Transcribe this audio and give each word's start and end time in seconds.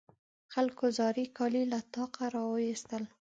خلکو 0.53 0.85
زاړې 0.97 1.25
کالي 1.37 1.63
له 1.71 1.79
طاقه 1.93 2.25
راواېستل. 2.35 3.03